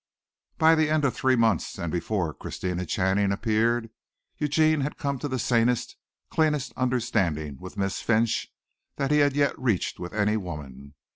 [0.57, 3.91] By the end of three months and before Christina Channing appeared,
[4.39, 5.95] Eugene had come to the sanest,
[6.31, 8.47] cleanest understanding with Miss Finch
[8.95, 10.95] that he had yet reached with any woman.